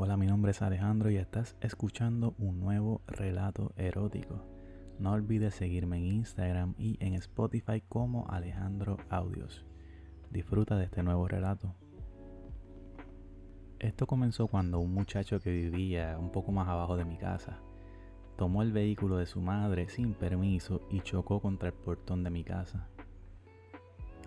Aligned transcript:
Hola, 0.00 0.16
mi 0.16 0.28
nombre 0.28 0.52
es 0.52 0.62
Alejandro 0.62 1.10
y 1.10 1.16
estás 1.16 1.56
escuchando 1.60 2.36
un 2.38 2.60
nuevo 2.60 3.02
relato 3.08 3.72
erótico. 3.76 4.44
No 5.00 5.10
olvides 5.10 5.56
seguirme 5.56 5.96
en 5.96 6.04
Instagram 6.04 6.76
y 6.78 7.04
en 7.04 7.14
Spotify 7.14 7.82
como 7.88 8.28
Alejandro 8.28 8.96
Audios. 9.10 9.66
Disfruta 10.30 10.76
de 10.76 10.84
este 10.84 11.02
nuevo 11.02 11.26
relato. 11.26 11.74
Esto 13.80 14.06
comenzó 14.06 14.46
cuando 14.46 14.78
un 14.78 14.94
muchacho 14.94 15.40
que 15.40 15.50
vivía 15.50 16.16
un 16.16 16.30
poco 16.30 16.52
más 16.52 16.68
abajo 16.68 16.96
de 16.96 17.04
mi 17.04 17.18
casa 17.18 17.58
tomó 18.36 18.62
el 18.62 18.70
vehículo 18.70 19.16
de 19.16 19.26
su 19.26 19.40
madre 19.40 19.88
sin 19.88 20.14
permiso 20.14 20.80
y 20.92 21.00
chocó 21.00 21.40
contra 21.40 21.70
el 21.70 21.74
portón 21.74 22.22
de 22.22 22.30
mi 22.30 22.44
casa. 22.44 22.86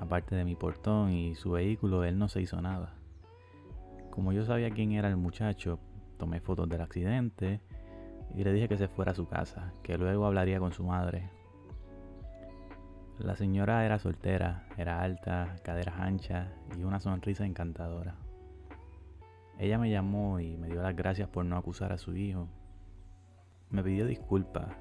Aparte 0.00 0.34
de 0.34 0.44
mi 0.44 0.56
portón 0.56 1.12
y 1.12 1.36
su 1.36 1.52
vehículo, 1.52 2.02
él 2.02 2.18
no 2.18 2.28
se 2.28 2.42
hizo 2.42 2.60
nada. 2.60 2.99
Como 4.10 4.32
yo 4.32 4.44
sabía 4.44 4.70
quién 4.70 4.92
era 4.92 5.08
el 5.08 5.16
muchacho, 5.16 5.78
tomé 6.18 6.40
fotos 6.40 6.68
del 6.68 6.80
accidente 6.80 7.60
y 8.34 8.44
le 8.44 8.52
dije 8.52 8.68
que 8.68 8.76
se 8.76 8.88
fuera 8.88 9.12
a 9.12 9.14
su 9.14 9.26
casa, 9.26 9.72
que 9.82 9.96
luego 9.98 10.26
hablaría 10.26 10.58
con 10.58 10.72
su 10.72 10.84
madre. 10.84 11.30
La 13.18 13.36
señora 13.36 13.84
era 13.84 13.98
soltera, 13.98 14.66
era 14.78 15.02
alta, 15.02 15.56
caderas 15.62 15.96
anchas 15.98 16.48
y 16.78 16.84
una 16.84 17.00
sonrisa 17.00 17.44
encantadora. 17.44 18.16
Ella 19.58 19.78
me 19.78 19.90
llamó 19.90 20.40
y 20.40 20.56
me 20.56 20.68
dio 20.68 20.82
las 20.82 20.96
gracias 20.96 21.28
por 21.28 21.44
no 21.44 21.58
acusar 21.58 21.92
a 21.92 21.98
su 21.98 22.16
hijo. 22.16 22.48
Me 23.68 23.82
pidió 23.82 24.06
disculpas. 24.06 24.74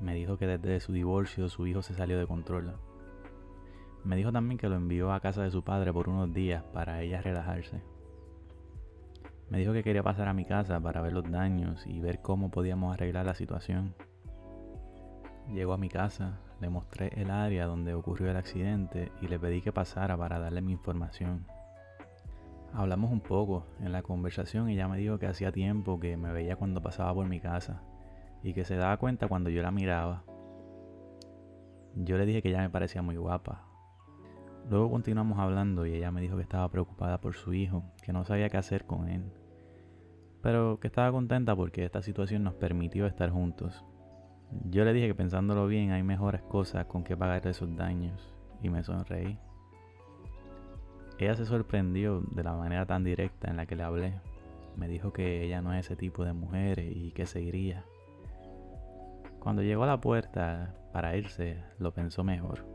Me 0.00 0.14
dijo 0.14 0.38
que 0.38 0.46
desde 0.46 0.78
su 0.78 0.92
divorcio 0.92 1.48
su 1.48 1.66
hijo 1.66 1.82
se 1.82 1.94
salió 1.94 2.16
de 2.16 2.26
control. 2.28 2.78
Me 4.04 4.14
dijo 4.14 4.30
también 4.30 4.56
que 4.56 4.68
lo 4.68 4.76
envió 4.76 5.12
a 5.12 5.18
casa 5.18 5.42
de 5.42 5.50
su 5.50 5.64
padre 5.64 5.92
por 5.92 6.08
unos 6.08 6.32
días 6.32 6.62
para 6.72 7.02
ella 7.02 7.22
relajarse. 7.22 7.82
Me 9.50 9.58
dijo 9.58 9.72
que 9.72 9.82
quería 9.82 10.02
pasar 10.02 10.28
a 10.28 10.32
mi 10.32 10.44
casa 10.44 10.80
para 10.80 11.02
ver 11.02 11.12
los 11.12 11.30
daños 11.30 11.86
y 11.86 12.00
ver 12.00 12.20
cómo 12.20 12.50
podíamos 12.50 12.92
arreglar 12.94 13.26
la 13.26 13.34
situación. 13.34 13.94
Llegó 15.52 15.74
a 15.74 15.78
mi 15.78 15.88
casa, 15.88 16.38
le 16.60 16.70
mostré 16.70 17.08
el 17.20 17.30
área 17.30 17.66
donde 17.66 17.94
ocurrió 17.94 18.30
el 18.30 18.36
accidente 18.36 19.12
y 19.20 19.28
le 19.28 19.38
pedí 19.38 19.60
que 19.60 19.72
pasara 19.72 20.16
para 20.16 20.38
darle 20.38 20.62
mi 20.62 20.72
información. 20.72 21.46
Hablamos 22.72 23.12
un 23.12 23.20
poco 23.20 23.66
en 23.80 23.92
la 23.92 24.02
conversación 24.02 24.68
y 24.68 24.74
ella 24.74 24.88
me 24.88 24.96
dijo 24.98 25.18
que 25.18 25.26
hacía 25.26 25.52
tiempo 25.52 26.00
que 26.00 26.16
me 26.16 26.32
veía 26.32 26.56
cuando 26.56 26.82
pasaba 26.82 27.14
por 27.14 27.28
mi 27.28 27.40
casa 27.40 27.82
y 28.42 28.54
que 28.54 28.64
se 28.64 28.76
daba 28.76 28.96
cuenta 28.96 29.28
cuando 29.28 29.50
yo 29.50 29.62
la 29.62 29.70
miraba. 29.70 30.24
Yo 31.94 32.18
le 32.18 32.26
dije 32.26 32.42
que 32.42 32.48
ella 32.48 32.62
me 32.62 32.70
parecía 32.70 33.02
muy 33.02 33.16
guapa. 33.16 33.73
Luego 34.70 34.90
continuamos 34.90 35.38
hablando 35.38 35.84
y 35.84 35.94
ella 35.94 36.10
me 36.10 36.22
dijo 36.22 36.36
que 36.36 36.42
estaba 36.42 36.70
preocupada 36.70 37.20
por 37.20 37.34
su 37.34 37.52
hijo, 37.52 37.84
que 38.02 38.14
no 38.14 38.24
sabía 38.24 38.48
qué 38.48 38.56
hacer 38.56 38.86
con 38.86 39.08
él, 39.08 39.22
pero 40.40 40.80
que 40.80 40.86
estaba 40.86 41.12
contenta 41.12 41.54
porque 41.54 41.84
esta 41.84 42.00
situación 42.00 42.44
nos 42.44 42.54
permitió 42.54 43.06
estar 43.06 43.30
juntos. 43.30 43.84
Yo 44.70 44.84
le 44.84 44.94
dije 44.94 45.08
que 45.08 45.14
pensándolo 45.14 45.66
bien 45.66 45.90
hay 45.90 46.02
mejores 46.02 46.40
cosas 46.42 46.86
con 46.86 47.04
que 47.04 47.16
pagar 47.16 47.46
esos 47.46 47.76
daños 47.76 48.32
y 48.62 48.70
me 48.70 48.82
sonreí. 48.82 49.38
Ella 51.18 51.36
se 51.36 51.44
sorprendió 51.44 52.20
de 52.20 52.42
la 52.42 52.54
manera 52.54 52.86
tan 52.86 53.04
directa 53.04 53.50
en 53.50 53.56
la 53.56 53.66
que 53.66 53.76
le 53.76 53.82
hablé. 53.82 54.14
Me 54.76 54.88
dijo 54.88 55.12
que 55.12 55.44
ella 55.44 55.60
no 55.60 55.74
es 55.74 55.86
ese 55.86 55.96
tipo 55.96 56.24
de 56.24 56.32
mujer 56.32 56.78
y 56.78 57.12
que 57.12 57.26
se 57.26 57.40
iría. 57.40 57.84
Cuando 59.40 59.62
llegó 59.62 59.84
a 59.84 59.88
la 59.88 60.00
puerta 60.00 60.74
para 60.92 61.16
irse, 61.16 61.62
lo 61.78 61.92
pensó 61.92 62.24
mejor. 62.24 62.73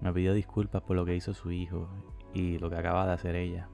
Me 0.00 0.12
pidió 0.12 0.32
disculpas 0.32 0.82
por 0.82 0.96
lo 0.96 1.04
que 1.04 1.16
hizo 1.16 1.34
su 1.34 1.50
hijo 1.50 1.88
y 2.32 2.58
lo 2.58 2.70
que 2.70 2.76
acaba 2.76 3.06
de 3.06 3.12
hacer 3.12 3.34
ella. 3.34 3.68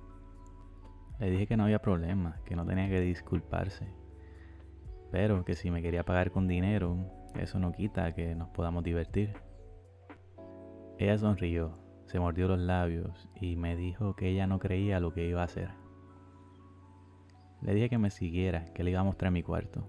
Le 1.18 1.30
dije 1.30 1.46
que 1.46 1.56
no 1.56 1.64
había 1.64 1.80
problema, 1.80 2.40
que 2.44 2.56
no 2.56 2.64
tenía 2.64 2.88
que 2.88 3.00
disculparse, 3.00 3.86
pero 5.10 5.44
que 5.44 5.54
si 5.54 5.70
me 5.70 5.82
quería 5.82 6.04
pagar 6.04 6.30
con 6.30 6.48
dinero, 6.48 6.96
eso 7.38 7.58
no 7.58 7.72
quita 7.72 8.14
que 8.14 8.34
nos 8.34 8.48
podamos 8.48 8.82
divertir. 8.82 9.32
Ella 10.98 11.18
sonrió, 11.18 11.78
se 12.06 12.18
mordió 12.18 12.48
los 12.48 12.58
labios 12.58 13.28
y 13.40 13.56
me 13.56 13.76
dijo 13.76 14.16
que 14.16 14.28
ella 14.28 14.46
no 14.46 14.58
creía 14.58 15.00
lo 15.00 15.12
que 15.12 15.26
iba 15.26 15.42
a 15.42 15.44
hacer. 15.44 15.70
Le 17.62 17.74
dije 17.74 17.88
que 17.88 17.98
me 17.98 18.10
siguiera, 18.10 18.64
que 18.74 18.82
le 18.82 18.90
iba 18.90 19.00
a 19.00 19.04
mostrar 19.04 19.30
mi 19.30 19.42
cuarto. 19.42 19.88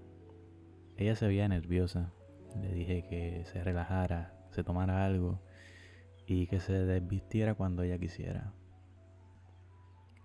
Ella 0.97 1.15
se 1.15 1.27
veía 1.27 1.47
nerviosa. 1.47 2.13
Le 2.61 2.71
dije 2.73 3.05
que 3.09 3.43
se 3.45 3.63
relajara, 3.63 4.33
se 4.51 4.63
tomara 4.63 5.05
algo 5.05 5.41
y 6.27 6.47
que 6.47 6.59
se 6.59 6.73
desvistiera 6.73 7.55
cuando 7.55 7.83
ella 7.83 7.97
quisiera. 7.97 8.53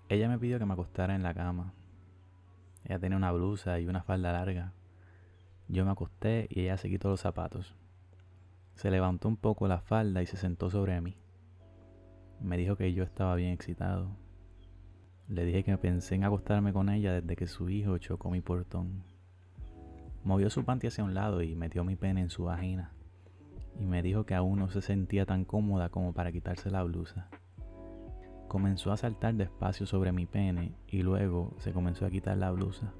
Ella 0.08 0.28
me 0.28 0.38
pidió 0.38 0.58
que 0.58 0.66
me 0.66 0.72
acostara 0.72 1.14
en 1.14 1.22
la 1.22 1.34
cama. 1.34 1.74
Ella 2.84 2.98
tenía 2.98 3.16
una 3.16 3.32
blusa 3.32 3.78
y 3.78 3.86
una 3.86 4.02
falda 4.02 4.32
larga. 4.32 4.72
Yo 5.68 5.84
me 5.84 5.92
acosté 5.92 6.48
y 6.50 6.62
ella 6.62 6.76
se 6.76 6.88
quitó 6.88 7.08
los 7.08 7.20
zapatos. 7.20 7.76
Se 8.74 8.90
levantó 8.90 9.28
un 9.28 9.36
poco 9.36 9.68
la 9.68 9.80
falda 9.80 10.22
y 10.22 10.26
se 10.26 10.36
sentó 10.36 10.70
sobre 10.70 11.00
mí. 11.00 11.16
Me 12.40 12.56
dijo 12.56 12.76
que 12.76 12.92
yo 12.92 13.04
estaba 13.04 13.34
bien 13.34 13.52
excitado. 13.52 14.16
Le 15.28 15.44
dije 15.44 15.62
que 15.62 15.78
pensé 15.78 16.16
en 16.16 16.24
acostarme 16.24 16.72
con 16.72 16.88
ella 16.88 17.20
desde 17.20 17.36
que 17.36 17.46
su 17.46 17.68
hijo 17.68 17.98
chocó 17.98 18.30
mi 18.30 18.40
portón. 18.40 19.04
Movió 20.24 20.50
su 20.50 20.64
panty 20.64 20.88
hacia 20.88 21.04
un 21.04 21.14
lado 21.14 21.42
y 21.42 21.54
metió 21.54 21.84
mi 21.84 21.94
pene 21.94 22.22
en 22.22 22.30
su 22.30 22.44
vagina. 22.44 22.92
Y 23.78 23.86
me 23.86 24.02
dijo 24.02 24.24
que 24.24 24.34
aún 24.34 24.58
no 24.58 24.68
se 24.68 24.82
sentía 24.82 25.26
tan 25.26 25.44
cómoda 25.44 25.88
como 25.88 26.12
para 26.12 26.32
quitarse 26.32 26.70
la 26.70 26.82
blusa. 26.82 27.28
Comenzó 28.48 28.92
a 28.92 28.96
saltar 28.96 29.34
despacio 29.34 29.86
sobre 29.86 30.12
mi 30.12 30.26
pene 30.26 30.74
y 30.88 31.02
luego 31.02 31.54
se 31.58 31.72
comenzó 31.72 32.04
a 32.04 32.10
quitar 32.10 32.36
la 32.36 32.50
blusa. 32.50 32.92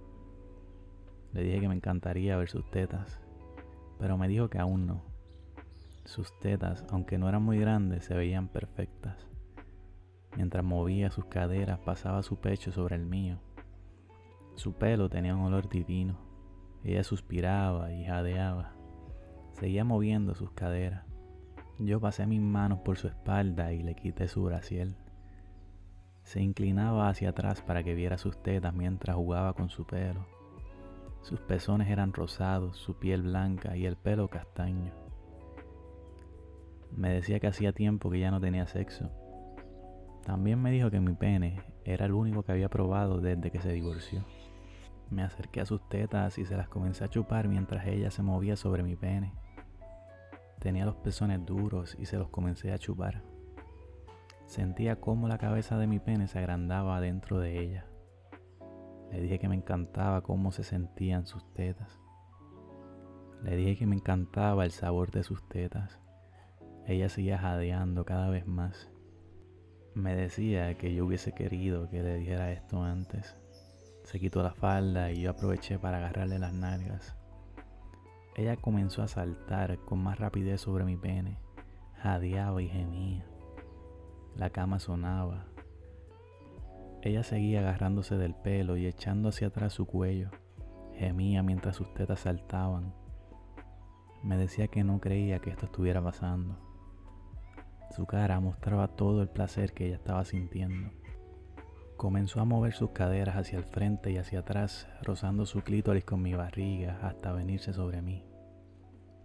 Le 1.32 1.42
dije 1.42 1.60
que 1.60 1.69
me 1.69 1.75
encantaría 1.75 2.36
ver 2.36 2.48
sus 2.48 2.70
tetas, 2.70 3.20
pero 3.98 4.16
me 4.16 4.28
dijo 4.28 4.48
que 4.48 4.58
aún 4.58 4.86
no. 4.86 5.03
Sus 6.04 6.38
tetas, 6.41 6.84
aunque 6.91 7.19
no 7.19 7.28
eran 7.28 7.42
muy 7.42 7.58
grandes, 7.58 8.04
se 8.04 8.14
veían 8.14 8.48
perfectas. 8.48 9.28
Mientras 10.37 10.64
movía 10.64 11.10
sus 11.10 11.26
caderas, 11.26 11.81
pasaba 11.81 12.22
su 12.22 12.37
pecho 12.37 12.72
sobre 12.72 12.97
el 12.97 13.04
mío. 13.04 13.38
Su 14.54 14.75
pelo 14.75 15.08
tenía 15.08 15.34
un 15.34 15.42
olor 15.42 15.69
divino. 15.69 16.19
Ella 16.84 17.04
suspiraba 17.04 17.92
y 17.92 18.04
jadeaba. 18.04 18.79
Seguía 19.53 19.84
moviendo 19.84 20.34
sus 20.34 20.50
caderas. 20.53 21.05
Yo 21.78 22.00
pasé 22.00 22.27
mis 22.27 22.41
manos 22.41 22.81
por 22.81 22.99
su 22.99 23.09
espalda 23.09 23.72
y 23.72 23.83
le 23.83 23.94
quité 23.94 24.28
su 24.28 24.43
braciel. 24.44 24.97
Se 26.25 26.43
inclinaba 26.43 27.09
hacia 27.09 27.31
atrás 27.31 27.62
para 27.62 27.83
que 27.83 27.94
viera 27.94 28.19
sus 28.19 28.43
tetas 28.43 28.75
mientras 28.75 29.16
jugaba 29.16 29.55
con 29.55 29.71
su 29.71 29.87
pelo. 29.87 30.27
Sus 31.22 31.41
pezones 31.41 31.88
eran 31.88 32.12
rosados, 32.12 32.77
su 32.77 32.99
piel 32.99 33.22
blanca 33.22 33.77
y 33.77 33.87
el 33.87 33.97
pelo 33.97 34.28
castaño. 34.28 34.93
Me 36.97 37.12
decía 37.12 37.41
que 37.41 37.47
hacía 37.47 37.72
tiempo 37.72 38.11
que 38.11 38.21
ya 38.21 38.31
no 38.31 38.41
tenía 38.41 38.67
sexo. 38.67 39.11
También 40.25 40.61
me 40.61 40.71
dijo 40.71 40.91
que 40.91 41.00
mi 41.00 41.15
pene 41.15 41.61
era 41.84 42.06
el 42.06 42.12
único 42.12 42.43
que 42.43 42.53
había 42.53 42.69
probado 42.69 43.21
desde 43.21 43.50
que 43.50 43.61
se 43.61 43.72
divorció. 43.72 44.25
Me 45.10 45.22
acerqué 45.25 45.60
a 45.60 45.66
sus 45.66 45.88
tetas 45.88 46.38
y 46.38 46.44
se 46.44 46.56
las 46.56 46.69
comencé 46.69 47.04
a 47.04 47.09
chupar 47.09 47.48
mientras 47.48 47.87
ella 47.87 48.10
se 48.10 48.22
movía 48.22 48.56
sobre 48.56 48.82
mi 48.84 48.94
pene. 48.94 49.34
Tenía 50.60 50.84
los 50.84 50.97
pezones 50.97 51.44
duros 51.44 51.97
y 51.98 52.06
se 52.06 52.16
los 52.16 52.28
comencé 52.28 52.72
a 52.72 52.78
chupar. 52.78 53.22
Sentía 54.47 55.00
cómo 55.00 55.26
la 55.26 55.38
cabeza 55.38 55.78
de 55.78 55.87
mi 55.87 55.99
pene 55.99 56.28
se 56.28 56.38
agrandaba 56.38 57.00
dentro 57.00 57.41
de 57.41 57.60
ella. 57.60 57.87
Le 59.10 59.20
dije 59.20 59.38
que 59.38 59.49
me 59.49 59.56
encantaba 59.56 60.22
cómo 60.22 60.53
se 60.53 60.62
sentían 60.62 61.26
sus 61.26 61.44
tetas. 61.54 61.99
Le 63.43 63.56
dije 63.56 63.76
que 63.76 63.87
me 63.87 63.97
encantaba 63.97 64.65
el 64.65 64.70
sabor 64.70 65.10
de 65.10 65.25
sus 65.25 65.49
tetas. 65.49 65.99
Ella 66.87 67.09
seguía 67.09 67.38
jadeando 67.38 68.04
cada 68.04 68.28
vez 68.28 68.47
más. 68.47 68.91
Me 69.94 70.15
decía 70.15 70.76
que 70.76 70.94
yo 70.94 71.06
hubiese 71.06 71.32
querido 71.32 71.88
que 71.88 72.03
le 72.03 72.16
dijera 72.16 72.53
esto 72.53 72.82
antes. 72.82 73.37
Se 74.10 74.19
quitó 74.19 74.43
la 74.43 74.50
falda 74.50 75.12
y 75.12 75.20
yo 75.20 75.31
aproveché 75.31 75.79
para 75.79 75.99
agarrarle 75.99 76.40
las 76.40 76.52
nalgas. 76.52 77.14
Ella 78.34 78.56
comenzó 78.56 79.05
a 79.05 79.08
saltar 79.08 79.79
con 79.84 80.02
más 80.02 80.19
rapidez 80.19 80.61
sobre 80.61 80.84
mi 80.84 80.96
pene. 80.96 81.38
Jadeaba 82.02 82.61
y 82.61 82.69
gemía. 82.69 83.25
La 84.34 84.50
cama 84.50 84.81
sonaba. 84.81 85.46
Ella 87.02 87.23
seguía 87.23 87.61
agarrándose 87.61 88.17
del 88.17 88.34
pelo 88.34 88.76
y 88.76 88.87
echando 88.87 89.29
hacia 89.29 89.46
atrás 89.46 89.75
su 89.75 89.87
cuello. 89.87 90.31
Gemía 90.96 91.44
mientras 91.44 91.76
sus 91.76 91.94
tetas 91.94 92.19
saltaban. 92.19 92.93
Me 94.25 94.37
decía 94.37 94.67
que 94.67 94.82
no 94.82 94.99
creía 95.00 95.38
que 95.38 95.50
esto 95.50 95.67
estuviera 95.67 96.02
pasando. 96.02 96.58
Su 97.94 98.06
cara 98.06 98.40
mostraba 98.40 98.88
todo 98.88 99.23
el 99.23 99.29
placer 99.29 99.73
que 99.73 99.87
ella 99.87 99.96
estaba 99.96 100.25
sintiendo. 100.25 101.00
Comenzó 102.00 102.41
a 102.41 102.47
mover 102.47 102.73
sus 102.73 102.93
caderas 102.93 103.37
hacia 103.37 103.58
el 103.58 103.64
frente 103.64 104.11
y 104.11 104.17
hacia 104.17 104.38
atrás, 104.38 104.88
rozando 105.02 105.44
su 105.44 105.61
clítoris 105.61 106.02
con 106.02 106.23
mi 106.23 106.32
barriga 106.32 106.99
hasta 107.02 107.31
venirse 107.31 107.75
sobre 107.75 108.00
mí. 108.00 108.25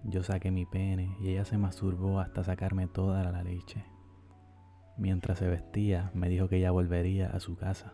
Yo 0.03 0.23
saqué 0.23 0.51
mi 0.51 0.65
pene 0.65 1.15
y 1.21 1.29
ella 1.29 1.45
se 1.45 1.57
masturbó 1.57 2.19
hasta 2.19 2.43
sacarme 2.43 2.87
toda 2.87 3.23
la 3.31 3.43
leche. 3.43 3.85
Mientras 4.97 5.39
se 5.39 5.47
vestía, 5.47 6.11
me 6.13 6.27
dijo 6.27 6.49
que 6.49 6.57
ella 6.57 6.71
volvería 6.71 7.29
a 7.29 7.39
su 7.39 7.55
casa. 7.55 7.93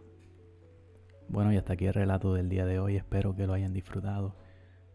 Bueno, 1.30 1.54
y 1.54 1.57
hasta 1.57 1.74
aquí 1.74 1.86
el 1.86 1.94
relato 1.94 2.34
del 2.34 2.50
día 2.50 2.66
de 2.66 2.80
hoy. 2.80 2.95
Espero 2.95 3.36
que 3.36 3.45
lo 3.45 3.54
hayan 3.54 3.74
disfrutado. 3.74 4.36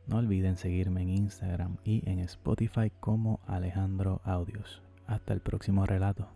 No 0.09 0.17
olviden 0.17 0.57
seguirme 0.57 1.03
en 1.03 1.11
Instagram 1.11 1.77
y 1.85 2.03
en 2.11 2.19
Spotify 2.19 2.91
como 2.99 3.39
Alejandro 3.47 4.21
Audios. 4.25 4.83
Hasta 5.07 5.33
el 5.33 5.43
próximo 5.43 5.87
relato. 5.87 6.29